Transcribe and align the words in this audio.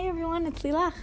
Hey 0.00 0.08
everyone, 0.08 0.46
it's 0.46 0.62
Lilach. 0.62 0.94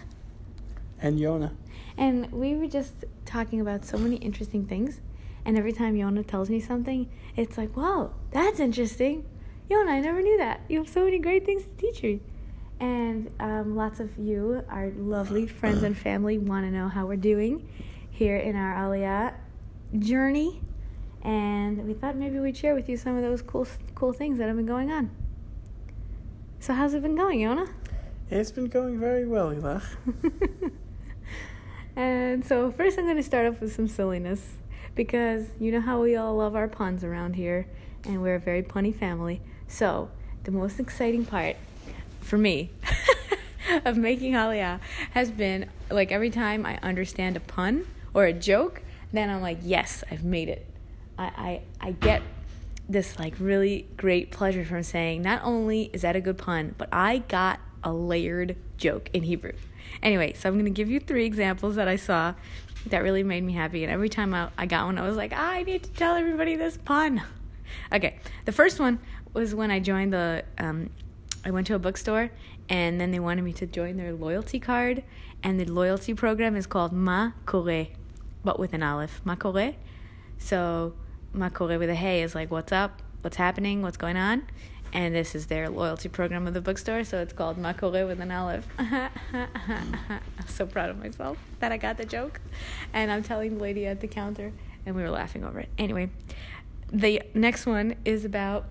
And 0.99 1.19
Yona. 1.19 1.51
And 1.99 2.31
we 2.31 2.55
were 2.55 2.65
just 2.65 3.05
talking 3.25 3.61
about 3.61 3.85
so 3.85 3.95
many 3.99 4.15
interesting 4.15 4.65
things. 4.65 5.01
And 5.45 5.55
every 5.55 5.71
time 5.71 5.93
Yona 5.93 6.25
tells 6.25 6.49
me 6.49 6.59
something, 6.59 7.07
it's 7.35 7.59
like, 7.59 7.77
wow, 7.77 8.15
that's 8.31 8.59
interesting. 8.59 9.23
Yona, 9.69 9.89
I 9.89 9.99
never 9.99 10.19
knew 10.23 10.39
that. 10.39 10.61
You 10.67 10.79
have 10.79 10.89
so 10.89 11.03
many 11.05 11.19
great 11.19 11.45
things 11.45 11.61
to 11.61 11.69
teach 11.77 12.01
me. 12.01 12.21
And 12.79 13.29
um, 13.39 13.75
lots 13.75 13.99
of 13.99 14.17
you, 14.17 14.63
our 14.67 14.89
lovely 14.89 15.45
friends 15.45 15.83
and 15.83 15.95
family, 15.95 16.39
want 16.39 16.65
to 16.65 16.71
know 16.71 16.87
how 16.87 17.05
we're 17.05 17.17
doing 17.17 17.69
here 18.09 18.37
in 18.37 18.55
our 18.55 18.73
Aliyah 18.73 19.35
journey. 19.99 20.59
And 21.21 21.85
we 21.85 21.93
thought 21.93 22.15
maybe 22.15 22.39
we'd 22.39 22.57
share 22.57 22.73
with 22.73 22.89
you 22.89 22.97
some 22.97 23.15
of 23.15 23.21
those 23.21 23.43
cool, 23.43 23.67
cool 23.93 24.11
things 24.11 24.39
that 24.39 24.47
have 24.47 24.57
been 24.57 24.65
going 24.65 24.91
on. 24.91 25.11
So, 26.59 26.73
how's 26.73 26.95
it 26.95 27.03
been 27.03 27.15
going, 27.15 27.41
Yona? 27.41 27.69
It's 28.29 28.51
been 28.51 28.67
going 28.67 28.99
very 28.99 29.25
well, 29.25 29.51
Lilach. 29.51 29.85
and 31.95 32.45
so, 32.45 32.71
first, 32.73 32.97
I'm 32.97 33.05
going 33.05 33.15
to 33.15 33.23
start 33.23 33.47
off 33.47 33.61
with 33.61 33.73
some 33.73 33.87
silliness 33.87 34.55
because 34.95 35.45
you 35.61 35.71
know 35.71 35.79
how 35.79 36.01
we 36.01 36.17
all 36.17 36.35
love 36.35 36.53
our 36.53 36.67
puns 36.67 37.05
around 37.05 37.37
here, 37.37 37.67
and 38.03 38.21
we're 38.21 38.35
a 38.35 38.39
very 38.39 38.63
punny 38.63 38.93
family. 38.93 39.39
So, 39.69 40.11
the 40.43 40.51
most 40.51 40.77
exciting 40.77 41.25
part 41.25 41.55
for 42.19 42.37
me 42.37 42.71
of 43.85 43.95
making 43.95 44.33
Aliyah 44.33 44.81
has 45.11 45.31
been 45.31 45.69
like 45.89 46.11
every 46.11 46.29
time 46.29 46.65
I 46.65 46.79
understand 46.83 47.37
a 47.37 47.39
pun 47.39 47.87
or 48.13 48.25
a 48.25 48.33
joke, 48.33 48.81
then 49.13 49.29
I'm 49.29 49.41
like, 49.41 49.59
yes, 49.61 50.03
I've 50.11 50.25
made 50.25 50.49
it. 50.49 50.65
I, 51.17 51.23
I, 51.23 51.61
I 51.79 51.91
get 51.91 52.21
this 52.89 53.17
like 53.17 53.35
really 53.39 53.87
great 53.95 54.31
pleasure 54.31 54.65
from 54.65 54.83
saying 54.83 55.21
not 55.21 55.41
only 55.45 55.89
is 55.93 56.01
that 56.01 56.17
a 56.17 56.21
good 56.21 56.37
pun, 56.37 56.75
but 56.77 56.89
I 56.91 57.19
got 57.19 57.61
a 57.83 57.91
layered 57.91 58.55
joke 58.77 59.09
in 59.13 59.23
Hebrew. 59.23 59.53
Anyway, 60.01 60.33
so 60.33 60.49
I'm 60.49 60.55
going 60.55 60.65
to 60.65 60.71
give 60.71 60.89
you 60.89 60.99
three 60.99 61.25
examples 61.25 61.75
that 61.75 61.87
I 61.87 61.95
saw 61.95 62.33
that 62.87 63.03
really 63.03 63.23
made 63.23 63.43
me 63.43 63.53
happy. 63.53 63.83
And 63.83 63.91
every 63.91 64.09
time 64.09 64.33
I, 64.33 64.49
I 64.57 64.65
got 64.65 64.85
one, 64.85 64.97
I 64.97 65.07
was 65.07 65.17
like, 65.17 65.33
I 65.33 65.63
need 65.63 65.83
to 65.83 65.89
tell 65.91 66.15
everybody 66.15 66.55
this 66.55 66.77
pun. 66.77 67.21
Okay, 67.91 68.19
the 68.45 68.51
first 68.51 68.79
one 68.79 68.99
was 69.33 69.53
when 69.53 69.71
I 69.71 69.79
joined 69.79 70.13
the, 70.13 70.43
um, 70.57 70.89
I 71.43 71.51
went 71.51 71.67
to 71.67 71.75
a 71.75 71.79
bookstore 71.79 72.31
and 72.69 72.99
then 72.99 73.11
they 73.11 73.19
wanted 73.19 73.43
me 73.43 73.53
to 73.53 73.65
join 73.65 73.97
their 73.97 74.13
loyalty 74.13 74.59
card. 74.59 75.03
And 75.43 75.59
the 75.59 75.65
loyalty 75.65 76.13
program 76.13 76.55
is 76.55 76.65
called 76.65 76.91
Ma 76.91 77.31
Kore, 77.45 77.87
but 78.43 78.59
with 78.59 78.73
an 78.73 78.83
aleph. 78.83 79.21
Ma 79.23 79.35
Kore. 79.35 79.75
So 80.37 80.93
Makore 81.33 81.77
with 81.77 81.89
a 81.89 81.95
hey 81.95 82.23
is 82.23 82.35
like, 82.35 82.51
what's 82.51 82.71
up? 82.71 83.01
What's 83.21 83.37
happening? 83.37 83.81
What's 83.81 83.97
going 83.97 84.17
on? 84.17 84.47
And 84.93 85.13
this 85.13 85.35
is 85.35 85.47
their 85.47 85.69
loyalty 85.69 86.09
program 86.09 86.47
of 86.47 86.53
the 86.53 86.61
bookstore, 86.61 87.03
so 87.03 87.21
it's 87.21 87.33
called 87.33 87.57
Makore 87.57 88.07
with 88.07 88.19
an 88.19 88.31
aleph. 88.31 88.67
I'm 88.79 89.09
so 90.47 90.65
proud 90.65 90.89
of 90.89 90.97
myself 90.97 91.37
that 91.59 91.71
I 91.71 91.77
got 91.77 91.97
the 91.97 92.05
joke. 92.05 92.39
And 92.93 93.11
I'm 93.11 93.23
telling 93.23 93.57
the 93.57 93.61
lady 93.61 93.85
at 93.85 93.99
the 93.99 94.07
counter, 94.07 94.53
and 94.85 94.95
we 94.95 95.01
were 95.01 95.09
laughing 95.09 95.43
over 95.43 95.59
it. 95.59 95.69
Anyway, 95.77 96.09
the 96.91 97.21
next 97.33 97.65
one 97.65 97.95
is 98.05 98.25
about 98.25 98.65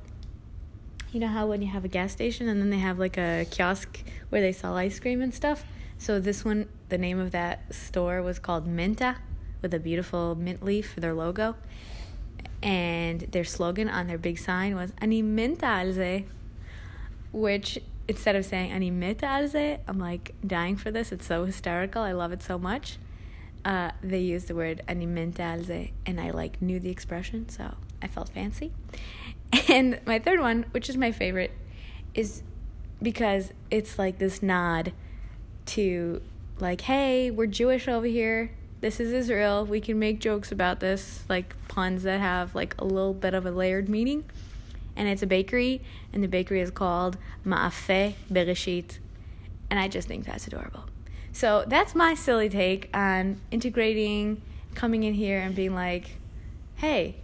you 1.13 1.21
know 1.21 1.29
how 1.29 1.47
when 1.47 1.63
you 1.63 1.69
have 1.69 1.85
a 1.85 1.89
gas 1.89 2.13
station 2.13 2.49
and 2.49 2.61
then 2.61 2.69
they 2.69 2.79
have 2.79 2.99
like 2.99 3.17
a 3.17 3.47
kiosk 3.51 4.03
where 4.29 4.41
they 4.41 4.53
sell 4.53 4.77
ice 4.77 4.99
cream 5.01 5.23
and 5.23 5.33
stuff? 5.33 5.65
So 5.99 6.21
this 6.21 6.45
one, 6.45 6.69
the 6.89 6.99
name 6.99 7.19
of 7.19 7.31
that 7.33 7.75
store 7.75 8.23
was 8.23 8.39
called 8.39 8.67
Minta 8.67 9.17
with 9.63 9.73
a 9.73 9.79
beautiful 9.79 10.35
mint 10.35 10.63
leaf 10.63 10.93
for 10.93 11.01
their 11.01 11.15
logo 11.15 11.57
and 12.63 13.21
their 13.21 13.45
slogan 13.45 13.89
on 13.89 14.07
their 14.07 14.19
big 14.19 14.39
sign 14.39 14.75
was 14.75 14.93
"Ani 14.99 15.23
menta 15.23 15.61
alze," 15.61 16.25
which 17.33 17.79
instead 18.09 18.37
of 18.37 18.45
saying 18.45 18.73
"Ani 18.73 18.91
meta 18.91 19.27
alze," 19.27 19.79
I'm 19.87 19.99
like 19.99 20.35
dying 20.47 20.77
for 20.77 20.91
this. 20.91 21.13
It's 21.13 21.27
so 21.27 21.45
hysterical. 21.45 22.03
I 22.03 22.13
love 22.13 22.33
it 22.33 22.43
so 22.43 22.59
much. 22.59 22.99
Uh, 23.65 23.91
they 24.03 24.21
used 24.21 24.49
the 24.49 24.55
word 24.55 24.83
"Ani 24.89 25.07
menta 25.07 25.39
alze," 25.39 25.93
and 26.05 26.21
I 26.21 26.31
like 26.31 26.61
knew 26.63 26.81
the 26.81 26.91
expression, 26.91 27.49
so 27.49 27.75
I 28.03 28.09
felt 28.09 28.29
fancy. 28.29 28.73
And 29.69 30.01
my 30.05 30.19
third 30.19 30.41
one, 30.41 30.67
which 30.73 30.89
is 30.89 30.97
my 30.97 31.13
favorite, 31.13 31.53
is 32.15 32.43
because 33.01 33.53
it's 33.71 33.99
like 33.99 34.19
this 34.19 34.43
nod 34.43 34.93
to 35.67 36.21
like, 36.59 36.83
hey, 36.83 37.31
we're 37.31 37.47
Jewish 37.47 37.87
over 37.89 38.07
here 38.07 38.51
this 38.87 39.01
is 39.01 39.13
Israel. 39.13 39.67
We 39.67 39.81
can 39.81 39.99
make 39.99 40.21
jokes 40.21 40.53
about 40.53 40.79
this, 40.79 41.25
like 41.29 41.57
puns 41.67 42.05
that 42.05 42.21
have 42.21 42.55
like 42.55 42.81
a 42.81 42.85
little 42.85 43.15
bit 43.15 43.35
of 43.35 43.45
a 43.45 43.51
layered 43.51 43.89
meaning. 43.89 44.23
And 44.95 45.09
it's 45.09 45.25
a 45.25 45.27
bakery, 45.27 45.83
and 46.13 46.23
the 46.23 46.29
bakery 46.29 46.61
is 46.61 46.71
called 46.71 47.19
Ma'afe 47.45 48.15
Bereshit. 48.31 48.99
And 49.71 49.81
I 49.81 49.89
just 49.89 50.07
think 50.07 50.25
that's 50.25 50.47
adorable. 50.47 50.85
So 51.33 51.65
that's 51.67 51.97
my 51.97 52.15
silly 52.15 52.49
take 52.49 52.89
on 52.95 53.41
integrating, 53.51 54.41
coming 54.77 55.03
in 55.03 55.15
here 55.15 55.41
and 55.41 55.53
being 55.53 55.75
like, 55.75 56.19
hey, 56.77 57.17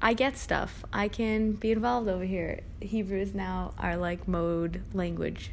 I 0.00 0.14
get 0.14 0.38
stuff. 0.38 0.84
I 0.92 1.08
can 1.08 1.54
be 1.54 1.72
involved 1.72 2.08
over 2.08 2.24
here. 2.24 2.60
Hebrew 2.80 3.18
is 3.18 3.34
now 3.34 3.74
our 3.80 3.96
like 3.96 4.28
mode 4.28 4.80
language. 4.92 5.50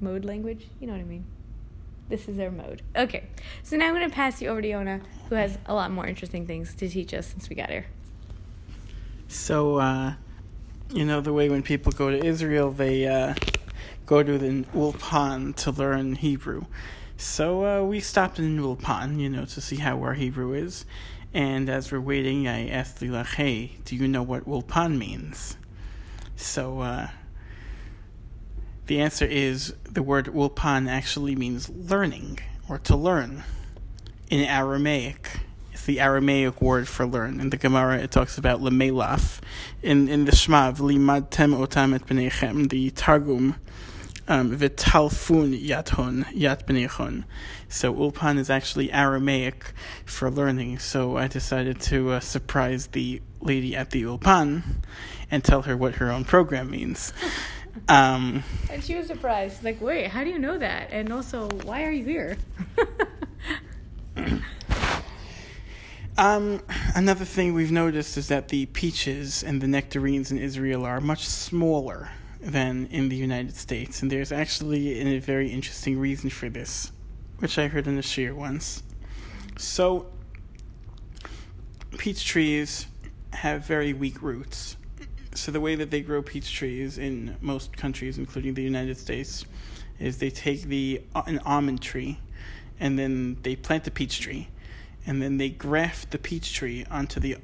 Mode 0.00 0.24
language? 0.24 0.66
You 0.80 0.88
know 0.88 0.94
what 0.94 1.02
I 1.02 1.04
mean? 1.04 1.24
This 2.08 2.28
is 2.28 2.38
our 2.38 2.50
mode. 2.50 2.82
Okay, 2.94 3.24
so 3.62 3.76
now 3.76 3.88
I'm 3.88 3.94
going 3.94 4.08
to 4.08 4.14
pass 4.14 4.42
you 4.42 4.48
over 4.48 4.60
to 4.60 4.68
Yona, 4.68 5.00
who 5.28 5.34
has 5.34 5.56
a 5.66 5.74
lot 5.74 5.90
more 5.90 6.06
interesting 6.06 6.46
things 6.46 6.74
to 6.74 6.88
teach 6.88 7.14
us 7.14 7.26
since 7.26 7.48
we 7.48 7.56
got 7.56 7.70
here. 7.70 7.86
So, 9.28 9.76
uh, 9.76 10.14
you 10.90 11.06
know, 11.06 11.20
the 11.20 11.32
way 11.32 11.48
when 11.48 11.62
people 11.62 11.90
go 11.90 12.10
to 12.10 12.22
Israel, 12.22 12.70
they 12.70 13.06
uh, 13.06 13.34
go 14.04 14.22
to 14.22 14.36
the 14.36 14.64
Ulpan 14.74 15.56
to 15.56 15.70
learn 15.70 16.16
Hebrew. 16.16 16.66
So 17.16 17.64
uh, 17.64 17.86
we 17.86 18.00
stopped 18.00 18.38
in 18.38 18.58
Ulpan, 18.58 19.18
you 19.18 19.30
know, 19.30 19.44
to 19.46 19.60
see 19.60 19.76
how 19.76 20.02
our 20.02 20.14
Hebrew 20.14 20.52
is. 20.52 20.84
And 21.32 21.70
as 21.70 21.90
we're 21.90 22.00
waiting, 22.00 22.46
I 22.46 22.68
asked 22.68 23.00
Lilach, 23.00 23.36
hey, 23.36 23.76
do 23.84 23.96
you 23.96 24.06
know 24.06 24.22
what 24.22 24.44
Ulpan 24.44 24.98
means? 24.98 25.56
So 26.36 26.80
uh, 26.80 27.08
the 28.92 29.00
answer 29.00 29.24
is 29.24 29.72
the 29.84 30.02
word 30.02 30.26
ulpan 30.26 30.86
actually 30.86 31.34
means 31.34 31.70
learning 31.70 32.38
or 32.68 32.76
to 32.76 32.94
learn 32.94 33.42
in 34.28 34.44
Aramaic. 34.44 35.40
It's 35.72 35.86
the 35.86 35.98
Aramaic 35.98 36.60
word 36.60 36.86
for 36.86 37.06
learn. 37.06 37.40
In 37.40 37.48
the 37.48 37.56
Gemara, 37.56 37.96
it 38.00 38.10
talks 38.10 38.36
about 38.36 38.60
lemelaf. 38.60 39.40
In 39.82 40.10
in 40.10 40.26
the 40.26 40.36
Shema, 40.36 40.72
limadtem 40.72 41.56
otam 41.56 41.94
et 41.94 42.06
b'nechem, 42.06 42.68
the 42.68 42.90
Targum, 42.90 43.54
um, 44.28 44.54
v'talfun 44.58 45.58
yathon, 45.58 46.26
yat 46.34 46.66
b'nechon. 46.66 47.24
So 47.70 47.94
ulpan 47.94 48.36
is 48.36 48.50
actually 48.50 48.92
Aramaic 48.92 49.72
for 50.04 50.30
learning. 50.30 50.80
So 50.80 51.16
I 51.16 51.28
decided 51.28 51.80
to 51.92 52.10
uh, 52.10 52.20
surprise 52.20 52.88
the 52.88 53.22
lady 53.40 53.74
at 53.74 53.88
the 53.88 54.02
ulpan 54.02 54.62
and 55.30 55.42
tell 55.42 55.62
her 55.62 55.78
what 55.78 55.94
her 55.94 56.12
own 56.12 56.24
program 56.26 56.70
means. 56.70 57.14
Um, 57.88 58.44
and 58.70 58.82
she 58.82 58.94
was 58.94 59.06
surprised. 59.06 59.64
Like, 59.64 59.80
wait, 59.80 60.08
how 60.08 60.24
do 60.24 60.30
you 60.30 60.38
know 60.38 60.58
that? 60.58 60.90
And 60.90 61.12
also, 61.12 61.48
why 61.64 61.84
are 61.84 61.90
you 61.90 62.04
here? 62.04 62.36
um, 66.18 66.62
another 66.94 67.24
thing 67.24 67.54
we've 67.54 67.72
noticed 67.72 68.16
is 68.16 68.28
that 68.28 68.48
the 68.48 68.66
peaches 68.66 69.42
and 69.42 69.60
the 69.60 69.66
nectarines 69.66 70.30
in 70.30 70.38
Israel 70.38 70.84
are 70.84 71.00
much 71.00 71.26
smaller 71.26 72.10
than 72.40 72.86
in 72.86 73.08
the 73.08 73.16
United 73.16 73.56
States, 73.56 74.02
and 74.02 74.10
there's 74.10 74.32
actually 74.32 75.00
a 75.00 75.18
very 75.20 75.50
interesting 75.50 75.98
reason 75.98 76.28
for 76.28 76.48
this, 76.48 76.90
which 77.38 77.56
I 77.58 77.68
heard 77.68 77.86
in 77.86 77.94
the 77.96 78.02
shiur 78.02 78.34
once. 78.34 78.82
So, 79.56 80.06
peach 81.98 82.24
trees 82.24 82.86
have 83.32 83.64
very 83.64 83.92
weak 83.92 84.20
roots 84.22 84.76
so 85.34 85.50
the 85.50 85.60
way 85.60 85.74
that 85.74 85.90
they 85.90 86.00
grow 86.00 86.22
peach 86.22 86.52
trees 86.52 86.98
in 86.98 87.36
most 87.40 87.76
countries, 87.76 88.18
including 88.18 88.54
the 88.54 88.62
United 88.62 88.98
States, 88.98 89.44
is 89.98 90.18
they 90.18 90.30
take 90.30 90.62
the 90.62 91.02
uh, 91.14 91.22
an 91.26 91.38
almond 91.40 91.80
tree, 91.80 92.18
and 92.80 92.98
then 92.98 93.38
they 93.42 93.56
plant 93.56 93.84
the 93.84 93.90
peach 93.90 94.20
tree, 94.20 94.48
and 95.06 95.22
then 95.22 95.38
they 95.38 95.48
graft 95.48 96.10
the 96.10 96.18
peach 96.18 96.54
tree 96.54 96.84
onto 96.90 97.20
the 97.20 97.36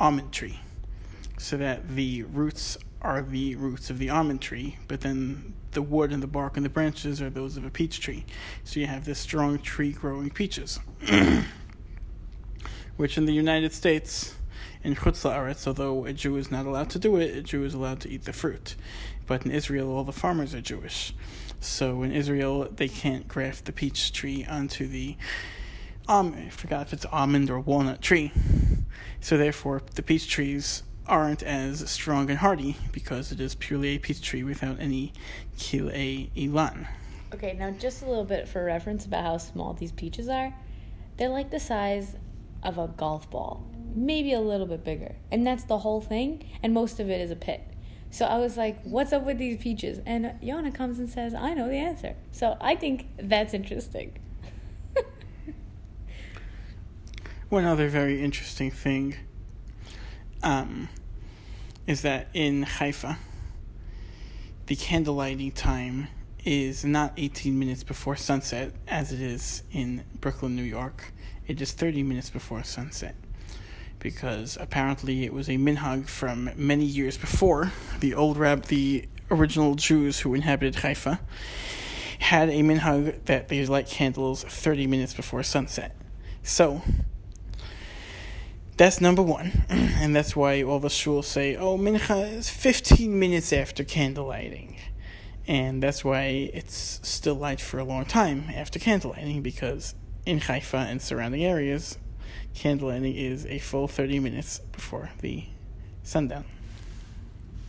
almond 0.00 0.32
tree, 0.32 0.60
so 1.38 1.56
that 1.56 1.88
the 1.94 2.22
roots 2.24 2.78
are 3.02 3.20
the 3.20 3.54
roots 3.56 3.90
of 3.90 3.98
the 3.98 4.08
almond 4.08 4.40
tree, 4.40 4.78
but 4.88 5.02
then 5.02 5.52
the 5.72 5.82
wood 5.82 6.12
and 6.12 6.22
the 6.22 6.26
bark 6.26 6.56
and 6.56 6.64
the 6.64 6.70
branches 6.70 7.20
are 7.20 7.28
those 7.28 7.56
of 7.56 7.64
a 7.64 7.70
peach 7.70 8.00
tree. 8.00 8.24
So 8.64 8.80
you 8.80 8.86
have 8.86 9.04
this 9.04 9.18
strong 9.18 9.58
tree 9.58 9.92
growing 9.92 10.30
peaches, 10.30 10.80
which 12.96 13.18
in 13.18 13.26
the 13.26 13.34
United 13.34 13.72
States 13.72 14.34
in 14.82 14.94
Chutz 14.94 15.24
La'aretz, 15.24 15.66
although 15.66 16.04
a 16.04 16.12
Jew 16.12 16.36
is 16.36 16.50
not 16.50 16.66
allowed 16.66 16.90
to 16.90 16.98
do 16.98 17.16
it, 17.16 17.36
a 17.36 17.42
Jew 17.42 17.64
is 17.64 17.74
allowed 17.74 18.00
to 18.00 18.10
eat 18.10 18.24
the 18.24 18.32
fruit. 18.32 18.76
But 19.26 19.44
in 19.44 19.50
Israel, 19.50 19.90
all 19.90 20.04
the 20.04 20.12
farmers 20.12 20.54
are 20.54 20.60
Jewish. 20.60 21.14
So 21.60 22.02
in 22.02 22.12
Israel, 22.12 22.68
they 22.70 22.88
can't 22.88 23.26
graft 23.26 23.64
the 23.64 23.72
peach 23.72 24.12
tree 24.12 24.44
onto 24.44 24.86
the 24.86 25.16
um, 26.06 26.34
I 26.34 26.50
forgot 26.50 26.88
if 26.88 26.92
it's 26.92 27.06
almond 27.06 27.50
or 27.50 27.58
walnut 27.58 28.02
tree. 28.02 28.30
So 29.20 29.38
therefore, 29.38 29.80
the 29.94 30.02
peach 30.02 30.28
trees 30.28 30.82
aren't 31.06 31.42
as 31.42 31.88
strong 31.90 32.30
and 32.30 32.38
hardy 32.38 32.76
because 32.92 33.32
it 33.32 33.40
is 33.40 33.54
purely 33.54 33.96
a 33.96 33.98
peach 33.98 34.20
tree 34.20 34.42
without 34.42 34.78
any 34.80 35.12
kilai 35.56 36.30
ilan. 36.36 36.86
Okay, 37.32 37.56
now 37.58 37.70
just 37.70 38.02
a 38.02 38.06
little 38.06 38.24
bit 38.24 38.46
for 38.46 38.64
reference 38.64 39.06
about 39.06 39.24
how 39.24 39.38
small 39.38 39.72
these 39.72 39.92
peaches 39.92 40.28
are. 40.28 40.54
They're 41.16 41.28
like 41.28 41.50
the 41.50 41.60
size 41.60 42.16
of 42.62 42.78
a 42.78 42.88
golf 42.88 43.30
ball, 43.30 43.64
maybe 43.94 44.32
a 44.32 44.40
little 44.40 44.66
bit 44.66 44.84
bigger. 44.84 45.16
And 45.30 45.46
that's 45.46 45.64
the 45.64 45.78
whole 45.78 46.00
thing, 46.00 46.48
and 46.62 46.74
most 46.74 47.00
of 47.00 47.08
it 47.08 47.20
is 47.20 47.30
a 47.30 47.36
pit. 47.36 47.62
So 48.10 48.26
I 48.26 48.38
was 48.38 48.56
like, 48.56 48.80
what's 48.84 49.12
up 49.12 49.24
with 49.24 49.38
these 49.38 49.60
peaches? 49.60 49.98
And 50.06 50.26
Yona 50.40 50.72
comes 50.72 51.00
and 51.00 51.10
says, 51.10 51.34
I 51.34 51.52
know 51.54 51.68
the 51.68 51.76
answer. 51.76 52.14
So 52.30 52.56
I 52.60 52.76
think 52.76 53.08
that's 53.16 53.52
interesting. 53.54 54.16
One 57.48 57.64
other 57.64 57.88
very 57.88 58.22
interesting 58.22 58.70
thing 58.70 59.16
um, 60.44 60.88
is 61.88 62.02
that 62.02 62.28
in 62.34 62.62
Haifa, 62.62 63.18
the 64.66 64.76
candle 64.76 65.16
lighting 65.16 65.50
time 65.50 66.06
is 66.44 66.84
not 66.84 67.14
18 67.16 67.58
minutes 67.58 67.82
before 67.82 68.14
sunset 68.14 68.72
as 68.86 69.12
it 69.12 69.20
is 69.20 69.64
in 69.72 70.04
Brooklyn, 70.20 70.54
New 70.54 70.62
York. 70.62 71.12
It 71.48 71.60
is 71.60 71.72
30 71.72 72.04
minutes 72.04 72.30
before 72.30 72.62
sunset 72.62 73.16
because 73.98 74.56
apparently 74.60 75.24
it 75.24 75.32
was 75.32 75.48
a 75.48 75.56
minhag 75.56 76.08
from 76.08 76.50
many 76.56 76.84
years 76.84 77.16
before 77.16 77.72
the 78.00 78.14
old 78.14 78.36
rab 78.36 78.64
the 78.64 79.08
original 79.30 79.74
Jews 79.74 80.20
who 80.20 80.34
inhabited 80.34 80.76
Haifa 80.76 81.20
had 82.18 82.48
a 82.48 82.60
minhag 82.62 83.24
that 83.24 83.48
they 83.48 83.64
light 83.66 83.86
candles 83.86 84.44
30 84.44 84.86
minutes 84.86 85.14
before 85.14 85.42
sunset. 85.42 85.96
So 86.42 86.82
that's 88.76 89.00
number 89.00 89.22
one, 89.22 89.64
and 89.68 90.14
that's 90.14 90.34
why 90.36 90.62
all 90.62 90.80
the 90.80 90.88
shuls 90.88 91.24
say, 91.24 91.56
"Oh, 91.56 91.78
mincha 91.78 92.32
is 92.32 92.50
15 92.50 93.18
minutes 93.18 93.52
after 93.52 93.84
candle 93.84 94.26
lighting." 94.26 94.76
and 95.46 95.82
that's 95.82 96.04
why 96.04 96.50
it's 96.54 97.00
still 97.02 97.34
light 97.34 97.60
for 97.60 97.78
a 97.78 97.84
long 97.84 98.04
time 98.04 98.50
after 98.54 98.78
candle 98.78 99.10
lighting 99.10 99.42
because 99.42 99.94
in 100.24 100.40
Haifa 100.40 100.78
and 100.78 101.02
surrounding 101.02 101.44
areas, 101.44 101.98
candlelighting 102.54 103.16
is 103.16 103.46
a 103.46 103.58
full 103.58 103.88
30 103.88 104.20
minutes 104.20 104.60
before 104.72 105.10
the 105.20 105.44
sundown. 106.02 106.44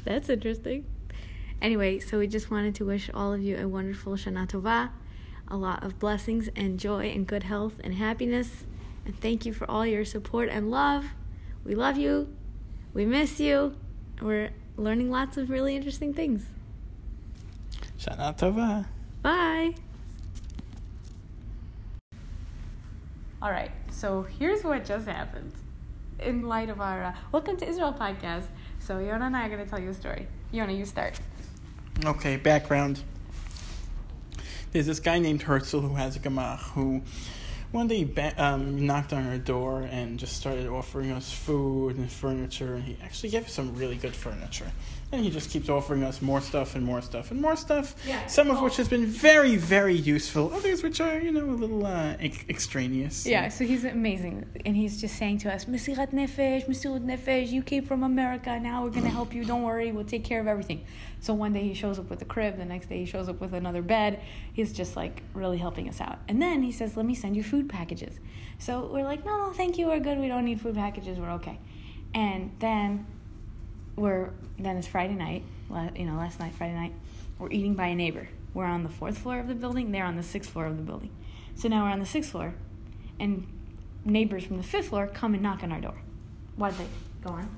That's 0.04 0.30
interesting. 0.30 0.86
Anyway, 1.62 2.00
so 2.00 2.20
we 2.20 2.28
just 2.28 2.52
wanted 2.52 2.76
to 2.76 2.86
wish 2.86 3.10
all 3.14 3.34
of 3.34 3.42
you 3.42 3.58
a 3.58 3.68
wonderful 3.68 4.14
Shana 4.14 4.48
Tova, 4.48 4.90
a 5.48 5.58
lot 5.58 5.84
of 5.84 6.00
blessings 6.00 6.50
and 6.56 6.80
joy 6.80 7.08
and 7.08 7.26
good 7.26 7.44
health 7.44 7.80
and 7.84 7.96
happiness. 7.96 8.66
And 9.06 9.20
thank 9.20 9.46
you 9.46 9.54
for 9.54 9.70
all 9.70 9.86
your 9.86 10.06
support 10.06 10.50
and 10.50 10.70
love. 10.70 11.06
We 11.64 11.76
love 11.76 11.98
you. 11.98 12.34
We 12.94 13.06
miss 13.06 13.40
you. 13.40 13.76
We're 14.22 14.52
learning 14.78 15.12
lots 15.12 15.38
of 15.38 15.50
really 15.50 15.76
interesting 15.76 16.14
things. 16.14 16.46
Shana 17.98 18.38
Tova. 18.38 18.86
Bye. 19.22 19.76
All 23.45 23.51
right, 23.51 23.69
so 23.92 24.24
here's 24.24 24.63
what 24.63 24.83
just 24.86 25.06
happened. 25.06 25.51
In 26.18 26.42
light 26.42 26.71
of 26.71 26.81
our 26.81 27.03
uh, 27.03 27.13
Welcome 27.31 27.57
to 27.57 27.69
Israel 27.69 27.94
podcast, 27.94 28.45
so 28.80 28.95
Yona 28.95 29.21
and 29.21 29.38
I 29.38 29.45
are 29.45 29.50
going 29.50 29.63
to 29.63 29.69
tell 29.69 29.80
you 29.80 29.92
a 29.92 29.94
story. 29.94 30.25
Yona, 30.51 30.75
you 30.75 30.83
start. 30.83 31.19
Okay, 32.03 32.38
background. 32.38 33.03
There's 34.71 34.88
this 34.88 35.00
guy 35.00 35.19
named 35.19 35.44
Herzl 35.44 35.81
who 35.81 35.94
has 35.94 36.15
a 36.15 36.19
gemach 36.19 36.57
who 36.71 37.03
one 37.71 37.88
day 37.88 38.12
um, 38.38 38.83
knocked 38.83 39.13
on 39.13 39.27
our 39.27 39.38
door 39.38 39.88
and 39.92 40.18
just 40.18 40.36
started 40.38 40.65
offering 40.65 41.12
us 41.12 41.31
food 41.31 41.97
and 41.97 42.12
furniture, 42.12 42.74
and 42.74 42.83
he 42.83 42.97
actually 43.03 43.30
gave 43.30 43.45
us 43.45 43.53
some 43.53 43.75
really 43.75 43.97
good 43.97 44.15
furniture. 44.15 44.71
And 45.16 45.24
he 45.24 45.32
just 45.32 45.50
keeps 45.50 45.70
offering 45.70 46.04
us 46.04 46.22
more 46.22 46.42
stuff 46.42 46.76
and 46.76 46.84
more 46.86 47.02
stuff 47.02 47.32
and 47.32 47.42
more 47.42 47.56
stuff. 47.56 47.96
Yeah. 48.06 48.26
Some 48.28 48.52
of 48.52 48.58
Oh. 48.58 48.64
which 48.66 48.76
has 48.78 48.90
been 48.90 49.06
very, 49.06 49.56
very 49.56 49.96
useful. 49.96 50.52
Others 50.54 50.84
which 50.84 51.00
are, 51.00 51.20
you 51.20 51.32
know, 51.32 51.46
a 51.50 51.58
little 51.64 51.86
uh, 51.86 52.16
ex- 52.20 52.44
extraneous. 52.50 53.26
Yeah, 53.26 53.48
so 53.48 53.64
he's 53.66 53.86
amazing, 53.86 54.46
and 54.66 54.76
he's 54.76 55.00
just 55.00 55.16
saying 55.16 55.38
to 55.40 55.54
us, 55.54 55.66
"Mesirat 55.66 56.12
nefesh, 56.14 56.66
Mesirat 56.68 57.06
nefesh. 57.06 57.50
You 57.50 57.64
came 57.64 57.84
from 57.86 58.04
America. 58.04 58.60
Now 58.60 58.84
we're 58.84 58.90
gonna 58.90 59.10
help 59.10 59.34
you. 59.34 59.46
Don't 59.46 59.64
worry, 59.64 59.92
we'll 59.94 60.04
take 60.16 60.26
care 60.26 60.42
of 60.42 60.48
everything." 60.48 60.82
So 61.22 61.34
one 61.34 61.54
day 61.54 61.64
he 61.70 61.74
shows 61.74 61.98
up 61.98 62.10
with 62.10 62.22
a 62.22 62.26
crib. 62.26 62.58
The 62.58 62.66
next 62.66 62.88
day 62.90 63.00
he 63.00 63.06
shows 63.06 63.30
up 63.30 63.40
with 63.40 63.54
another 63.54 63.82
bed. 63.82 64.20
He's 64.54 64.74
just 64.74 64.96
like 64.98 65.24
really 65.34 65.58
helping 65.58 65.88
us 65.88 66.02
out. 66.02 66.20
And 66.28 66.42
then 66.42 66.62
he 66.62 66.72
says, 66.74 66.98
"Let 66.98 67.06
me 67.06 67.16
send 67.16 67.36
you 67.38 67.44
food 67.44 67.70
packages." 67.70 68.20
So 68.60 68.90
we're 68.94 69.04
like, 69.06 69.26
"No, 69.26 69.38
no, 69.48 69.54
thank 69.54 69.78
you. 69.78 69.88
We're 69.88 70.00
good. 70.02 70.18
We 70.20 70.28
don't 70.28 70.44
need 70.46 70.60
food 70.60 70.76
packages. 70.76 71.18
We're 71.20 71.32
okay." 71.40 71.58
And 72.14 72.52
then 72.60 73.06
we're 73.95 74.31
then 74.59 74.77
it's 74.77 74.88
Friday 74.88 75.15
night. 75.15 75.44
You 75.95 76.06
know, 76.06 76.15
last 76.18 76.39
night, 76.39 76.53
Friday 76.53 76.75
night, 76.75 76.94
we're 77.39 77.51
eating 77.51 77.74
by 77.74 77.88
a 77.88 77.95
neighbor. 77.95 78.27
We're 78.53 78.65
on 78.65 78.83
the 78.83 78.89
fourth 78.89 79.18
floor 79.18 79.39
of 79.39 79.47
the 79.47 79.56
building. 79.56 79.92
They're 79.92 80.06
on 80.06 80.15
the 80.15 80.24
sixth 80.24 80.51
floor 80.51 80.65
of 80.65 80.77
the 80.77 80.83
building. 80.83 81.12
So 81.56 81.68
now 81.68 81.83
we're 81.83 81.92
on 81.92 82.00
the 82.00 82.06
sixth 82.06 82.31
floor, 82.31 82.53
and 83.19 83.47
neighbors 84.03 84.44
from 84.44 84.57
the 84.57 84.63
fifth 84.63 84.89
floor 84.89 85.07
come 85.07 85.33
and 85.33 85.44
knock 85.44 85.63
on 85.63 85.71
our 85.71 85.81
door. 85.81 85.95
Why'd 86.56 86.74
they 86.75 86.88
go 87.24 87.31
on? 87.31 87.50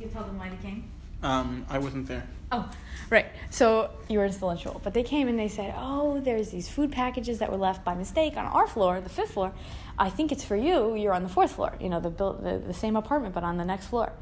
You 0.00 0.08
tell 0.08 0.24
them 0.24 0.38
why 0.38 0.48
they 0.48 0.56
came. 0.56 0.90
Um, 1.22 1.64
I 1.68 1.78
wasn't 1.78 2.08
there. 2.08 2.26
Oh, 2.50 2.68
right. 3.08 3.26
So 3.50 3.90
you 4.08 4.18
were 4.18 4.30
still 4.30 4.50
in 4.50 4.58
shul. 4.58 4.80
But 4.82 4.92
they 4.92 5.02
came 5.02 5.28
and 5.28 5.38
they 5.38 5.48
said, 5.48 5.72
Oh, 5.76 6.20
there's 6.20 6.50
these 6.50 6.68
food 6.68 6.92
packages 6.92 7.38
that 7.38 7.50
were 7.50 7.56
left 7.56 7.84
by 7.84 7.94
mistake 7.94 8.36
on 8.36 8.44
our 8.44 8.66
floor, 8.66 9.00
the 9.00 9.08
fifth 9.08 9.32
floor. 9.32 9.52
I 9.98 10.10
think 10.10 10.32
it's 10.32 10.44
for 10.44 10.56
you. 10.56 10.94
You're 10.94 11.14
on 11.14 11.22
the 11.22 11.28
fourth 11.28 11.52
floor, 11.52 11.74
you 11.80 11.88
know, 11.88 12.00
the, 12.00 12.10
the, 12.10 12.62
the 12.66 12.74
same 12.74 12.96
apartment, 12.96 13.34
but 13.34 13.44
on 13.44 13.56
the 13.56 13.64
next 13.64 13.86
floor. 13.86 14.12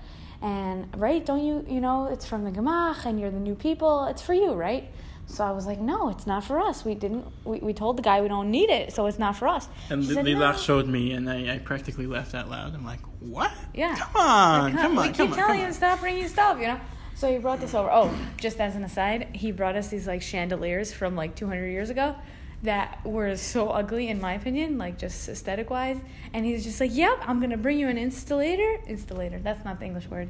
And, 0.42 0.88
right, 0.96 1.24
don't 1.24 1.44
you, 1.44 1.64
you 1.68 1.80
know, 1.80 2.06
it's 2.06 2.24
from 2.24 2.44
the 2.44 2.50
Gemach 2.50 3.04
and 3.04 3.20
you're 3.20 3.30
the 3.30 3.38
new 3.38 3.54
people. 3.54 4.06
It's 4.06 4.22
for 4.22 4.32
you, 4.34 4.52
right? 4.52 4.90
So 5.26 5.44
I 5.44 5.52
was 5.52 5.66
like, 5.66 5.78
No, 5.78 6.08
it's 6.08 6.26
not 6.26 6.42
for 6.44 6.58
us. 6.58 6.84
We 6.84 6.94
didn't, 6.94 7.24
we, 7.44 7.58
we 7.60 7.72
told 7.72 7.96
the 7.98 8.02
guy 8.02 8.20
we 8.20 8.28
don't 8.28 8.50
need 8.50 8.68
it, 8.70 8.92
so 8.92 9.06
it's 9.06 9.18
not 9.18 9.36
for 9.36 9.46
us. 9.46 9.68
And 9.88 10.04
She 10.04 10.14
Lilach 10.14 10.52
"No." 10.54 10.56
showed 10.56 10.88
me, 10.88 11.12
and 11.12 11.30
I, 11.30 11.54
I 11.54 11.58
practically 11.58 12.06
laughed 12.06 12.34
out 12.34 12.50
loud. 12.50 12.74
I'm 12.74 12.84
like, 12.84 13.00
what? 13.20 13.52
Yeah. 13.74 13.94
Come 13.96 14.16
on, 14.16 14.72
Like, 14.72 14.80
come 14.82 14.92
we 14.92 14.98
on, 14.98 15.06
keep 15.08 15.16
come 15.16 15.32
on, 15.32 15.36
telling 15.38 15.60
him 15.60 15.72
stop 15.72 16.00
bringing 16.00 16.26
stuff, 16.26 16.58
you 16.58 16.66
know. 16.68 16.80
So 17.14 17.30
he 17.30 17.38
brought 17.38 17.60
this 17.60 17.74
over. 17.74 17.90
Oh, 17.92 18.12
just 18.38 18.60
as 18.60 18.74
an 18.76 18.82
aside, 18.82 19.28
he 19.34 19.52
brought 19.52 19.76
us 19.76 19.88
these 19.88 20.06
like 20.06 20.22
chandeliers 20.22 20.92
from 20.92 21.14
like 21.16 21.36
200 21.36 21.66
years 21.66 21.90
ago 21.90 22.16
that 22.62 23.04
were 23.04 23.36
so 23.36 23.68
ugly 23.68 24.08
in 24.08 24.20
my 24.20 24.34
opinion, 24.34 24.76
like 24.76 24.98
just 24.98 25.28
aesthetic 25.28 25.70
wise. 25.70 25.98
And 26.32 26.44
he's 26.44 26.64
just 26.64 26.80
like, 26.80 26.94
"Yep, 26.94 27.20
I'm 27.26 27.40
gonna 27.40 27.56
bring 27.56 27.78
you 27.78 27.88
an 27.88 27.96
installator. 27.96 28.86
Installator. 28.86 29.42
That's 29.42 29.64
not 29.64 29.80
the 29.80 29.86
English 29.86 30.08
word. 30.08 30.28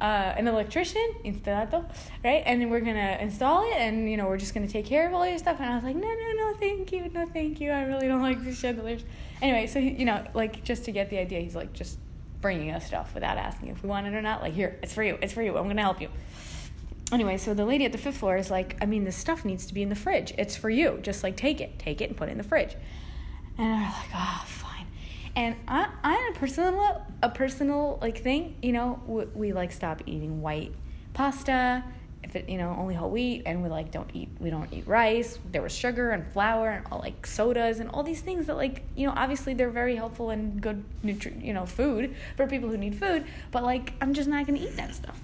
Uh, 0.00 0.32
an 0.36 0.48
electrician, 0.48 1.06
instalato, 1.26 1.84
right? 2.24 2.42
And 2.46 2.60
then 2.60 2.70
we're 2.70 2.80
gonna 2.80 3.18
install 3.20 3.70
it, 3.70 3.76
and 3.76 4.10
you 4.10 4.16
know 4.16 4.26
we're 4.26 4.38
just 4.38 4.54
gonna 4.54 4.68
take 4.68 4.86
care 4.86 5.06
of 5.06 5.12
all 5.12 5.26
your 5.26 5.38
stuff. 5.38 5.60
And 5.60 5.68
I 5.68 5.74
was 5.74 5.84
like, 5.84 5.96
no, 5.96 6.08
no, 6.08 6.32
no, 6.36 6.54
thank 6.58 6.90
you, 6.92 7.10
no, 7.12 7.26
thank 7.26 7.60
you. 7.60 7.70
I 7.70 7.82
really 7.82 8.08
don't 8.08 8.22
like 8.22 8.42
these 8.42 8.58
chandeliers. 8.58 9.04
Anyway, 9.42 9.66
so 9.66 9.80
he, 9.80 9.90
you 9.90 10.06
know, 10.06 10.24
like 10.32 10.64
just 10.64 10.84
to 10.86 10.92
get 10.92 11.10
the 11.10 11.18
idea, 11.18 11.40
he's 11.40 11.54
like 11.54 11.74
just 11.74 11.98
bringing 12.40 12.70
us 12.70 12.86
stuff 12.86 13.12
without 13.14 13.36
asking 13.36 13.68
if 13.68 13.82
we 13.82 13.88
want 13.88 14.06
it 14.06 14.14
or 14.14 14.22
not. 14.22 14.40
Like, 14.40 14.54
here, 14.54 14.78
it's 14.82 14.94
for 14.94 15.02
you, 15.02 15.18
it's 15.20 15.32
for 15.32 15.42
you. 15.42 15.58
I'm 15.58 15.66
gonna 15.66 15.82
help 15.82 16.00
you. 16.00 16.08
Anyway, 17.12 17.36
so 17.36 17.54
the 17.54 17.64
lady 17.64 17.84
at 17.84 17.92
the 17.92 17.98
fifth 17.98 18.18
floor 18.18 18.36
is 18.36 18.50
like, 18.50 18.76
I 18.80 18.86
mean, 18.86 19.04
this 19.04 19.16
stuff 19.16 19.44
needs 19.44 19.66
to 19.66 19.74
be 19.74 19.82
in 19.82 19.88
the 19.88 19.96
fridge. 19.96 20.32
It's 20.38 20.56
for 20.56 20.70
you. 20.70 20.98
Just 21.02 21.22
like 21.22 21.36
take 21.36 21.60
it, 21.60 21.78
take 21.78 22.00
it, 22.00 22.10
and 22.10 22.16
put 22.16 22.28
it 22.28 22.32
in 22.32 22.38
the 22.38 22.44
fridge. 22.44 22.76
And 23.58 23.66
I'm 23.66 23.82
like, 23.82 24.10
oh, 24.14 24.44
fine. 24.46 24.86
And 25.34 25.56
I, 25.68 25.88
had 26.02 26.32
a 26.34 26.38
personal, 26.38 27.06
a 27.22 27.28
personal 27.28 27.98
like 28.00 28.22
thing. 28.22 28.56
You 28.62 28.72
know, 28.72 29.02
we, 29.06 29.24
we 29.26 29.52
like 29.52 29.72
stop 29.72 30.02
eating 30.06 30.40
white 30.40 30.72
pasta 31.12 31.84
if 32.22 32.36
it, 32.36 32.48
you 32.48 32.58
know, 32.58 32.76
only 32.78 32.94
whole 32.94 33.10
wheat, 33.10 33.42
and 33.46 33.62
we 33.62 33.68
like 33.68 33.90
don't 33.90 34.10
eat, 34.14 34.28
we 34.38 34.50
don't 34.50 34.72
eat 34.72 34.86
rice. 34.86 35.38
There 35.50 35.62
was 35.62 35.72
sugar 35.72 36.10
and 36.10 36.26
flour 36.32 36.70
and 36.70 36.86
all 36.90 37.00
like 37.00 37.26
sodas 37.26 37.80
and 37.80 37.90
all 37.90 38.02
these 38.02 38.20
things 38.20 38.46
that 38.46 38.56
like, 38.56 38.84
you 38.94 39.06
know, 39.06 39.14
obviously 39.16 39.54
they're 39.54 39.70
very 39.70 39.96
helpful 39.96 40.30
and 40.30 40.60
good, 40.60 40.84
nutri- 41.04 41.42
you 41.42 41.52
know, 41.52 41.66
food 41.66 42.14
for 42.36 42.46
people 42.46 42.68
who 42.68 42.76
need 42.76 42.94
food. 42.94 43.24
But 43.50 43.64
like, 43.64 43.94
I'm 44.00 44.14
just 44.14 44.28
not 44.28 44.46
gonna 44.46 44.60
eat 44.60 44.76
that 44.76 44.94
stuff. 44.94 45.20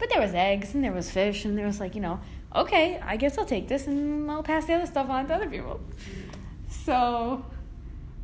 But 0.00 0.08
there 0.10 0.20
was 0.20 0.34
eggs 0.34 0.74
and 0.74 0.82
there 0.82 0.92
was 0.92 1.08
fish 1.10 1.44
and 1.44 1.56
there 1.56 1.66
was 1.66 1.78
like, 1.78 1.94
you 1.94 2.00
know, 2.00 2.18
okay, 2.56 2.98
I 3.04 3.16
guess 3.16 3.38
I'll 3.38 3.44
take 3.44 3.68
this 3.68 3.86
and 3.86 4.28
I'll 4.28 4.42
pass 4.42 4.64
the 4.64 4.72
other 4.74 4.86
stuff 4.86 5.08
on 5.08 5.28
to 5.28 5.34
other 5.34 5.48
people. 5.48 5.78
So 6.68 7.44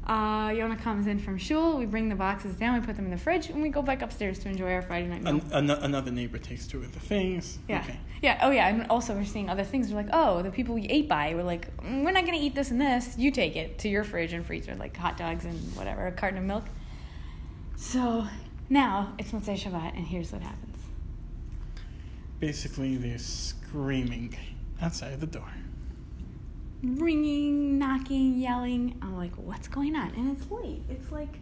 uh, 0.06 0.48
Yona 0.48 0.80
comes 0.80 1.06
in 1.06 1.18
from 1.18 1.36
shul. 1.36 1.76
We 1.76 1.84
bring 1.86 2.08
the 2.08 2.14
boxes 2.14 2.54
down. 2.54 2.80
We 2.80 2.86
put 2.86 2.96
them 2.96 3.04
in 3.06 3.10
the 3.10 3.18
fridge, 3.18 3.50
and 3.50 3.60
we 3.60 3.68
go 3.70 3.82
back 3.82 4.02
upstairs 4.02 4.38
to 4.40 4.48
enjoy 4.48 4.72
our 4.72 4.82
Friday 4.82 5.08
night 5.08 5.22
meal. 5.22 5.40
An- 5.52 5.68
an- 5.70 5.82
another 5.82 6.10
neighbor 6.12 6.38
takes 6.38 6.66
two 6.66 6.78
of 6.78 6.92
the 6.92 7.00
things. 7.00 7.58
yeah, 7.68 7.80
Okay. 7.80 7.98
yeah. 8.22 8.38
Oh, 8.42 8.50
yeah. 8.50 8.68
And 8.68 8.86
also, 8.88 9.14
we're 9.14 9.24
seeing 9.24 9.50
other 9.50 9.64
things. 9.64 9.90
We're 9.90 9.96
like, 10.02 10.10
oh, 10.12 10.42
the 10.42 10.50
people 10.52 10.74
we 10.76 10.86
ate 10.86 11.08
by. 11.08 11.34
We're 11.34 11.42
like, 11.42 11.76
mm, 11.78 12.04
we're 12.04 12.12
not 12.12 12.24
gonna 12.24 12.38
eat 12.38 12.54
this 12.54 12.70
and 12.70 12.80
this. 12.80 13.18
You 13.18 13.30
take 13.32 13.56
it 13.56 13.78
to 13.80 13.88
your 13.88 14.04
fridge 14.04 14.32
and 14.32 14.46
freezer, 14.46 14.76
like 14.76 14.96
hot 14.96 15.16
dogs 15.16 15.44
and 15.44 15.58
whatever, 15.76 16.06
a 16.06 16.12
carton 16.12 16.38
of 16.38 16.44
milk. 16.44 16.64
So 17.76 18.26
now 18.70 19.12
it's 19.18 19.32
Motzei 19.32 19.58
Shabbat, 19.60 19.96
and 19.96 20.06
here's 20.06 20.30
what 20.32 20.42
happens. 20.42 20.75
Basically, 22.40 22.96
they're 22.96 23.18
screaming 23.18 24.36
outside 24.82 25.18
the 25.20 25.26
door. 25.26 25.48
ringing, 26.82 27.78
knocking, 27.78 28.38
yelling. 28.38 28.98
I'm 29.02 29.16
like, 29.16 29.32
what's 29.36 29.68
going 29.68 29.96
on? 29.96 30.10
And 30.10 30.36
it's 30.36 30.50
late. 30.50 30.82
It's 30.90 31.10
like, 31.10 31.38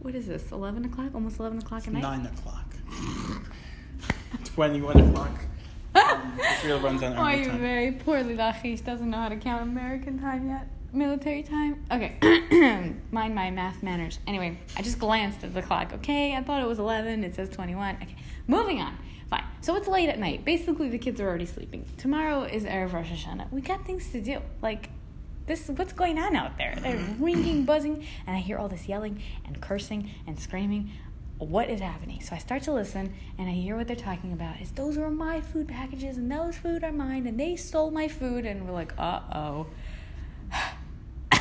what 0.00 0.14
is 0.14 0.26
this? 0.26 0.52
Eleven 0.52 0.84
o'clock? 0.84 1.14
Almost 1.14 1.38
eleven 1.40 1.58
o'clock 1.58 1.86
at 1.86 1.92
night. 1.92 2.02
Nine 2.02 2.26
o'clock. 2.26 2.74
Twenty-one 4.44 5.00
o'clock. 5.00 5.30
Um, 5.94 6.38
Israel 6.58 6.80
runs 6.80 7.02
on 7.02 7.12
Oh, 7.14 7.16
army 7.22 7.38
you 7.40 7.46
time. 7.46 7.60
very 7.60 7.92
poorly 7.92 8.34
Lachish 8.36 8.80
doesn't 8.82 9.08
know 9.08 9.18
how 9.18 9.28
to 9.28 9.36
count 9.36 9.62
American 9.62 10.18
time 10.20 10.48
yet. 10.48 10.68
Military 10.92 11.42
time. 11.42 11.84
Okay. 11.90 12.16
Mind 13.10 13.34
my 13.34 13.50
math 13.50 13.82
manners. 13.82 14.20
Anyway, 14.28 14.58
I 14.76 14.82
just 14.82 14.98
glanced 15.00 15.42
at 15.42 15.52
the 15.54 15.62
clock. 15.62 15.92
Okay, 15.94 16.36
I 16.36 16.42
thought 16.42 16.62
it 16.62 16.66
was 16.68 16.78
11. 16.78 17.24
It 17.24 17.34
says 17.34 17.48
21. 17.50 17.96
Okay. 17.96 18.14
Moving 18.46 18.80
on. 18.80 18.96
Fine. 19.34 19.44
So 19.62 19.74
it's 19.74 19.88
late 19.88 20.08
at 20.08 20.18
night. 20.20 20.44
Basically, 20.44 20.88
the 20.88 20.98
kids 20.98 21.20
are 21.20 21.26
already 21.26 21.46
sleeping. 21.46 21.84
Tomorrow 21.98 22.44
is 22.44 22.64
Erev 22.64 22.92
Rosh 22.92 23.10
Hashanah. 23.10 23.50
We 23.50 23.62
got 23.62 23.84
things 23.84 24.12
to 24.12 24.20
do. 24.20 24.38
Like, 24.62 24.90
this 25.46 25.66
what's 25.68 25.92
going 25.92 26.18
on 26.20 26.36
out 26.36 26.56
there? 26.56 26.78
They're 26.80 27.04
ringing, 27.18 27.64
buzzing, 27.64 28.06
and 28.28 28.36
I 28.36 28.38
hear 28.38 28.58
all 28.58 28.68
this 28.68 28.86
yelling 28.86 29.20
and 29.44 29.60
cursing 29.60 30.10
and 30.28 30.38
screaming. 30.38 30.92
What 31.38 31.68
is 31.68 31.80
happening? 31.80 32.20
So 32.20 32.36
I 32.36 32.38
start 32.38 32.62
to 32.64 32.72
listen 32.72 33.12
and 33.36 33.48
I 33.48 33.52
hear 33.52 33.76
what 33.76 33.88
they're 33.88 33.96
talking 33.96 34.32
about. 34.32 34.60
Is 34.60 34.70
those 34.70 34.96
are 34.96 35.10
my 35.10 35.40
food 35.40 35.66
packages 35.66 36.16
and 36.16 36.30
those 36.30 36.56
food 36.56 36.84
are 36.84 36.92
mine 36.92 37.26
and 37.26 37.38
they 37.38 37.56
stole 37.56 37.90
my 37.90 38.06
food 38.06 38.46
and 38.46 38.68
we're 38.68 38.72
like, 38.72 38.92
uh 38.96 39.20
oh. 39.34 39.66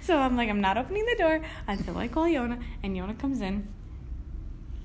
so 0.00 0.16
I'm 0.16 0.34
like, 0.34 0.48
I'm 0.48 0.62
not 0.62 0.78
opening 0.78 1.04
the 1.04 1.16
door 1.16 1.42
until 1.68 1.98
I 1.98 2.08
call 2.08 2.24
Yona 2.24 2.58
and 2.82 2.96
Yona 2.96 3.18
comes 3.18 3.42
in 3.42 3.68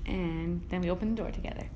and 0.04 0.60
then 0.68 0.82
we 0.82 0.90
open 0.90 1.14
the 1.14 1.22
door 1.22 1.30
together. 1.30 1.70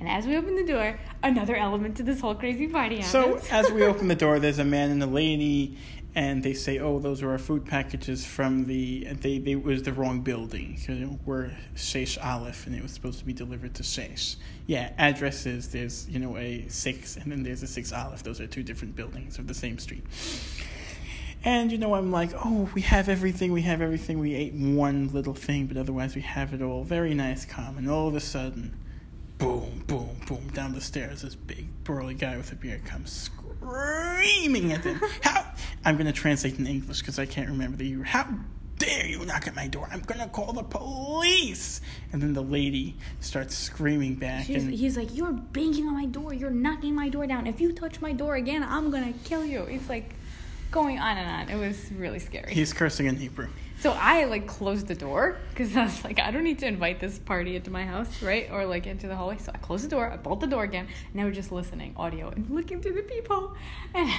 And 0.00 0.08
as 0.08 0.26
we 0.26 0.36
open 0.36 0.54
the 0.54 0.64
door, 0.64 0.98
another 1.22 1.56
element 1.56 1.96
to 1.96 2.02
this 2.02 2.20
whole 2.20 2.34
crazy 2.34 2.68
party 2.68 3.02
So 3.02 3.40
as 3.50 3.70
we 3.70 3.84
open 3.84 4.08
the 4.08 4.14
door, 4.14 4.38
there's 4.38 4.58
a 4.58 4.64
man 4.64 4.90
and 4.90 5.02
a 5.02 5.06
lady, 5.06 5.76
and 6.14 6.42
they 6.42 6.54
say, 6.54 6.78
"Oh, 6.78 6.98
those 6.98 7.22
are 7.22 7.30
our 7.30 7.38
food 7.38 7.66
packages 7.66 8.24
from 8.24 8.66
the." 8.66 9.04
They 9.20 9.38
they 9.38 9.52
it 9.52 9.62
was 9.62 9.82
the 9.82 9.92
wrong 9.92 10.20
building. 10.20 10.78
You 10.86 10.94
know, 10.94 11.18
we're 11.26 11.50
Sheish 11.74 12.16
Aleph, 12.24 12.66
and 12.66 12.74
it 12.74 12.82
was 12.82 12.92
supposed 12.92 13.18
to 13.18 13.24
be 13.24 13.32
delivered 13.32 13.74
to 13.74 13.82
Sheish. 13.82 14.36
Yeah, 14.66 14.92
addresses. 14.98 15.68
There's 15.68 16.08
you 16.08 16.18
know 16.18 16.36
a 16.36 16.66
six, 16.68 17.16
and 17.16 17.30
then 17.30 17.42
there's 17.42 17.62
a 17.62 17.66
six 17.66 17.92
Aleph. 17.92 18.22
Those 18.22 18.40
are 18.40 18.46
two 18.46 18.62
different 18.62 18.96
buildings 18.96 19.38
of 19.38 19.48
the 19.48 19.54
same 19.54 19.78
street. 19.78 20.04
And 21.44 21.70
you 21.70 21.78
know, 21.78 21.94
I'm 21.94 22.10
like, 22.10 22.30
oh, 22.44 22.68
we 22.74 22.80
have 22.82 23.08
everything, 23.08 23.52
we 23.52 23.62
have 23.62 23.80
everything. 23.80 24.18
We 24.18 24.34
ate 24.34 24.54
one 24.54 25.08
little 25.12 25.34
thing, 25.34 25.66
but 25.66 25.76
otherwise 25.76 26.16
we 26.16 26.22
have 26.22 26.52
it 26.52 26.62
all. 26.62 26.82
Very 26.82 27.14
nice, 27.14 27.44
calm. 27.44 27.78
And 27.78 27.88
all 27.88 28.08
of 28.08 28.16
a 28.16 28.20
sudden, 28.20 28.74
boom, 29.38 29.84
boom, 29.86 30.20
boom, 30.26 30.48
down 30.52 30.74
the 30.74 30.80
stairs, 30.80 31.22
this 31.22 31.34
big 31.34 31.66
burly 31.84 32.14
guy 32.14 32.36
with 32.36 32.52
a 32.52 32.56
beard 32.56 32.84
comes 32.84 33.30
screaming 33.60 34.72
at 34.72 34.82
them. 34.82 35.00
How? 35.22 35.52
I'm 35.84 35.96
going 35.96 36.06
to 36.06 36.12
translate 36.12 36.58
in 36.58 36.66
English 36.66 37.00
because 37.00 37.18
I 37.18 37.26
can't 37.26 37.48
remember 37.48 37.76
the. 37.76 38.02
How 38.02 38.26
dare 38.78 39.06
you 39.06 39.24
knock 39.24 39.46
at 39.46 39.54
my 39.54 39.66
door? 39.66 39.88
I'm 39.90 40.00
going 40.00 40.20
to 40.20 40.28
call 40.28 40.52
the 40.52 40.62
police. 40.62 41.80
And 42.12 42.22
then 42.22 42.32
the 42.32 42.42
lady 42.42 42.96
starts 43.20 43.56
screaming 43.56 44.16
back. 44.16 44.44
He's, 44.44 44.64
and 44.64 44.72
he's 44.72 44.96
like, 44.96 45.14
You're 45.14 45.32
banging 45.32 45.86
on 45.86 45.94
my 45.94 46.06
door. 46.06 46.34
You're 46.34 46.50
knocking 46.50 46.94
my 46.94 47.08
door 47.08 47.26
down. 47.26 47.46
If 47.46 47.60
you 47.60 47.72
touch 47.72 48.00
my 48.00 48.12
door 48.12 48.36
again, 48.36 48.62
I'm 48.62 48.90
going 48.90 49.12
to 49.12 49.18
kill 49.20 49.44
you. 49.44 49.62
It's 49.62 49.88
like 49.88 50.14
going 50.70 50.98
on 50.98 51.16
and 51.16 51.50
on. 51.50 51.56
It 51.56 51.58
was 51.58 51.90
really 51.92 52.18
scary. 52.18 52.52
he's 52.52 52.72
cursing 52.72 53.06
in 53.06 53.16
Hebrew. 53.16 53.48
So 53.80 53.92
I 53.92 54.24
like 54.24 54.46
closed 54.46 54.88
the 54.88 54.94
door 54.94 55.38
because 55.50 55.76
I 55.76 55.84
was 55.84 56.02
like, 56.04 56.18
I 56.18 56.32
don't 56.32 56.42
need 56.42 56.58
to 56.60 56.66
invite 56.66 56.98
this 56.98 57.18
party 57.18 57.54
into 57.54 57.70
my 57.70 57.84
house, 57.84 58.22
right? 58.22 58.48
Or 58.50 58.66
like 58.66 58.86
into 58.86 59.06
the 59.06 59.14
hallway. 59.14 59.38
So 59.38 59.52
I 59.54 59.58
closed 59.58 59.84
the 59.84 59.88
door, 59.88 60.10
I 60.10 60.16
bolted 60.16 60.50
the 60.50 60.54
door 60.56 60.64
again, 60.64 60.88
and 61.06 61.14
now 61.14 61.24
we're 61.24 61.32
just 61.32 61.52
listening 61.52 61.94
audio 61.96 62.28
and 62.28 62.50
looking 62.50 62.80
through 62.80 62.94
the 62.94 63.02
peephole. 63.02 63.54
And, 63.94 64.10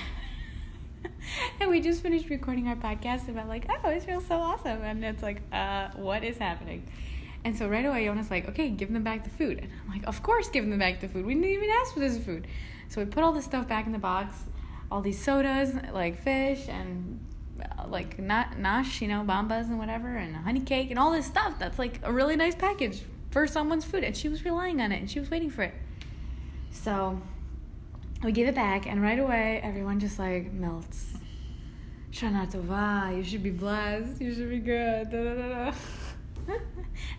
and 1.59 1.69
we 1.69 1.81
just 1.81 2.01
finished 2.01 2.29
recording 2.29 2.69
our 2.69 2.77
podcast 2.77 3.27
and 3.27 3.37
I'm 3.37 3.49
like, 3.49 3.65
oh, 3.69 3.89
it 3.89 4.03
feels 4.03 4.25
so 4.25 4.37
awesome. 4.37 4.81
And 4.81 5.03
it's 5.03 5.21
like, 5.21 5.41
uh, 5.51 5.89
what 5.95 6.23
is 6.23 6.37
happening? 6.37 6.87
And 7.43 7.57
so 7.57 7.67
right 7.67 7.85
away, 7.85 8.05
Yona's 8.05 8.31
like, 8.31 8.47
okay, 8.49 8.69
give 8.69 8.91
them 8.91 9.03
back 9.03 9.25
the 9.25 9.29
food. 9.29 9.59
And 9.59 9.69
I'm 9.83 9.91
like, 9.91 10.07
of 10.07 10.23
course, 10.23 10.49
give 10.49 10.67
them 10.69 10.79
back 10.79 11.01
the 11.01 11.09
food. 11.09 11.25
We 11.25 11.33
didn't 11.33 11.49
even 11.49 11.69
ask 11.69 11.93
for 11.93 11.99
this 11.99 12.17
food. 12.17 12.47
So 12.87 13.03
we 13.03 13.09
put 13.09 13.23
all 13.23 13.33
this 13.33 13.45
stuff 13.45 13.67
back 13.67 13.85
in 13.85 13.91
the 13.91 13.99
box, 13.99 14.35
all 14.89 15.01
these 15.01 15.21
sodas, 15.21 15.73
like 15.93 16.21
fish 16.21 16.67
and 16.67 17.19
like 17.91 18.19
na- 18.19 18.53
nash, 18.57 19.01
you 19.01 19.07
know, 19.07 19.23
bombas 19.27 19.67
and 19.67 19.77
whatever, 19.77 20.15
and 20.15 20.35
honey 20.35 20.61
cake 20.61 20.89
and 20.89 20.99
all 20.99 21.11
this 21.11 21.25
stuff. 21.25 21.59
That's 21.59 21.79
like 21.79 21.99
a 22.03 22.11
really 22.11 22.35
nice 22.35 22.55
package 22.55 23.01
for 23.31 23.47
someone's 23.47 23.85
food. 23.85 24.03
And 24.03 24.15
she 24.15 24.29
was 24.29 24.45
relying 24.45 24.81
on 24.81 24.91
it 24.91 24.97
and 24.97 25.09
she 25.09 25.19
was 25.19 25.29
waiting 25.29 25.49
for 25.49 25.63
it. 25.63 25.73
So 26.71 27.21
we 28.23 28.31
give 28.31 28.47
it 28.47 28.55
back, 28.55 28.85
and 28.85 29.01
right 29.01 29.19
away, 29.19 29.61
everyone 29.63 29.99
just 29.99 30.19
like 30.19 30.51
melts. 30.51 31.13
Shana 32.11 32.51
Tova, 32.51 33.15
you 33.15 33.23
should 33.23 33.43
be 33.43 33.51
blessed, 33.51 34.19
you 34.19 34.33
should 34.33 34.49
be 34.49 34.59
good. 34.59 35.09
Da, 35.09 35.23
da, 35.23 35.35
da. 35.35 35.73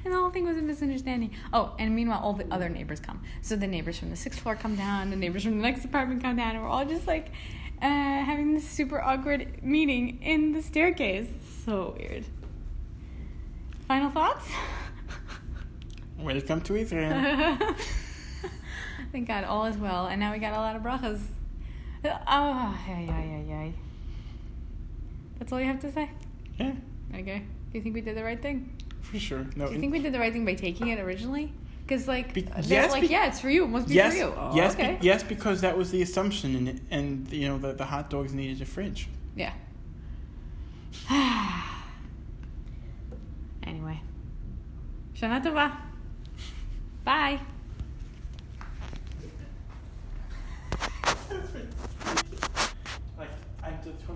and 0.05 0.13
the 0.13 0.17
whole 0.19 0.31
thing 0.31 0.45
was 0.45 0.57
a 0.57 0.63
misunderstanding. 0.63 1.31
Oh, 1.53 1.75
and 1.79 1.95
meanwhile, 1.95 2.21
all 2.23 2.33
the 2.33 2.47
other 2.51 2.69
neighbors 2.69 3.01
come. 3.01 3.23
So 3.41 3.57
the 3.57 3.67
neighbors 3.67 3.99
from 3.99 4.11
the 4.11 4.17
sixth 4.17 4.41
floor 4.41 4.57
come 4.57 4.77
down, 4.77 5.11
the 5.11 5.17
neighbors 5.17 5.45
from 5.45 5.57
the 5.57 5.63
next 5.63 5.85
apartment 5.85 6.23
come 6.23 6.37
down, 6.37 6.57
and 6.57 6.63
we're 6.63 6.69
all 6.69 6.85
just 6.85 7.07
like 7.07 7.31
uh, 7.83 7.87
having 8.25 8.55
this 8.55 8.69
super 8.69 9.01
awkward 9.01 9.63
meeting 9.63 10.23
in 10.23 10.53
the 10.53 10.63
staircase. 10.63 11.29
So 11.65 11.95
weird. 11.99 12.25
Final 13.89 14.11
thoughts? 14.11 14.47
Welcome 16.19 16.61
to 16.63 16.77
Israel. 16.77 17.57
Thank 19.13 19.27
God, 19.27 19.45
all 19.45 19.65
is 19.67 19.77
well, 19.77 20.07
and 20.07 20.21
now 20.21 20.33
we 20.33 20.39
got 20.39 20.53
a 20.53 20.57
lot 20.57 20.77
of 20.77 20.83
brachas. 20.83 21.21
Oh, 22.05 22.79
yeah, 22.89 23.01
yeah, 23.01 23.25
yeah, 23.25 23.41
yeah. 23.49 23.69
That's 25.39 25.53
all 25.53 25.59
you 25.61 25.67
have 25.67 25.81
to 25.81 25.91
say? 25.93 26.11
yeah, 26.59 26.73
Okay. 27.15 27.39
Do 27.73 27.79
you 27.79 27.83
think 27.83 27.95
we 27.95 28.01
did 28.03 28.17
the 28.17 28.23
right 28.25 28.41
thing? 28.41 28.77
for 29.03 29.19
sure. 29.19 29.45
No, 29.57 29.67
Do 29.67 29.75
you 29.75 29.81
think 29.81 29.93
we 29.93 29.99
did 29.99 30.13
the 30.13 30.19
right 30.21 30.33
thing 30.33 30.45
by 30.45 30.55
taking 30.55 30.89
it 30.89 31.01
originally? 31.01 31.53
Because 31.91 32.07
like 32.07 32.33
be- 32.33 32.47
yes, 32.63 32.93
like 32.93 33.01
be- 33.01 33.09
yeah, 33.09 33.27
it's 33.27 33.41
for 33.41 33.51
you. 33.51 33.65
It 33.65 33.67
must 33.67 33.89
be 33.89 33.95
yes, 33.95 34.13
for 34.13 34.19
you. 34.19 34.33
Oh, 34.37 34.53
yes, 34.55 34.75
okay. 34.75 34.97
be- 35.01 35.07
yes, 35.09 35.25
because 35.25 35.61
that 35.63 35.77
was 35.77 35.91
the 35.91 36.03
assumption, 36.03 36.55
and 36.55 36.81
and 36.89 37.33
you 37.33 37.49
know 37.49 37.59
the, 37.59 37.73
the 37.73 37.85
hot 37.85 38.09
dogs 38.09 38.33
needed 38.33 38.63
a 38.63 38.65
fridge. 38.65 39.09
Yeah. 39.35 39.53
anyway, 43.65 44.01
Shana 45.17 45.43
Tova. 45.43 45.77
Bye. 47.03 47.41
I'm 53.65 53.79
just 53.85 54.07